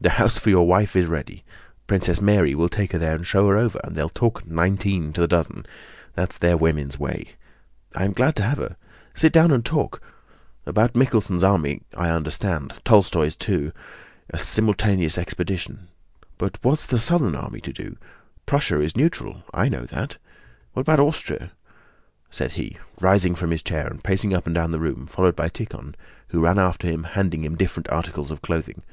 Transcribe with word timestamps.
"The 0.00 0.10
house 0.10 0.38
for 0.38 0.48
your 0.48 0.64
wife 0.64 0.94
is 0.94 1.08
ready. 1.08 1.44
Princess 1.88 2.20
Mary 2.20 2.54
will 2.54 2.68
take 2.68 2.92
her 2.92 2.98
there 2.98 3.16
and 3.16 3.26
show 3.26 3.48
her 3.48 3.56
over, 3.56 3.80
and 3.82 3.96
they'll 3.96 4.08
talk 4.08 4.46
nineteen 4.46 5.12
to 5.12 5.20
the 5.20 5.26
dozen. 5.26 5.66
That's 6.14 6.38
their 6.38 6.56
woman's 6.56 7.00
way! 7.00 7.32
I 7.96 8.04
am 8.04 8.12
glad 8.12 8.36
to 8.36 8.44
have 8.44 8.58
her. 8.58 8.76
Sit 9.14 9.32
down 9.32 9.50
and 9.50 9.64
talk. 9.64 10.00
About 10.66 10.92
Mikhelson's 10.94 11.42
army 11.42 11.82
I 11.96 12.10
understand—Tolstóy's 12.10 13.34
too... 13.34 13.72
a 14.30 14.38
simultaneous 14.38 15.18
expedition.... 15.18 15.88
But 16.38 16.62
what's 16.62 16.86
the 16.86 17.00
southern 17.00 17.34
army 17.34 17.60
to 17.62 17.72
do? 17.72 17.96
Prussia 18.46 18.80
is 18.80 18.96
neutral... 18.96 19.42
I 19.52 19.68
know 19.68 19.84
that. 19.86 20.16
What 20.74 20.82
about 20.82 21.00
Austria?" 21.00 21.50
said 22.30 22.52
he, 22.52 22.78
rising 23.00 23.34
from 23.34 23.50
his 23.50 23.64
chair 23.64 23.88
and 23.88 24.04
pacing 24.04 24.32
up 24.32 24.46
and 24.46 24.54
down 24.54 24.70
the 24.70 24.78
room 24.78 25.08
followed 25.08 25.34
by 25.34 25.48
Tíkhon, 25.48 25.96
who 26.28 26.38
ran 26.38 26.60
after 26.60 26.86
him, 26.86 27.02
handing 27.02 27.42
him 27.42 27.56
different 27.56 27.90
articles 27.90 28.30
of 28.30 28.42
clothing. 28.42 28.84